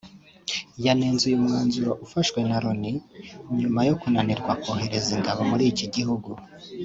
[0.85, 2.93] yanenze uyu mwanzuro ufashwe na Loni
[3.59, 6.29] nyuma yo kunanirwa kohereza ingabo muri iki gihugu